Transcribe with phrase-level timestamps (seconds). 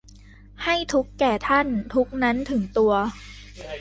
[0.63, 2.93] ให้ทุกข์แก่ท่าน ทุกข์นั้นถึงตัว